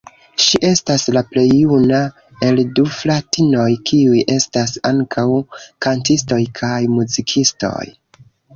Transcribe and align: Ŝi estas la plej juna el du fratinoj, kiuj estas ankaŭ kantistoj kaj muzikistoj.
Ŝi 0.43 0.59
estas 0.67 1.03
la 1.17 1.21
plej 1.33 1.43
juna 1.49 1.99
el 2.47 2.61
du 2.79 2.85
fratinoj, 3.01 3.67
kiuj 3.91 4.25
estas 4.39 4.75
ankaŭ 4.95 5.29
kantistoj 5.87 6.43
kaj 6.63 6.75
muzikistoj. 6.99 7.87